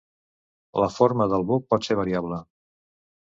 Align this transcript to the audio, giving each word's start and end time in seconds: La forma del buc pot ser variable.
La 0.83 0.87
forma 0.93 1.27
del 1.33 1.45
buc 1.51 1.67
pot 1.73 1.87
ser 1.89 1.97
variable. 2.01 2.39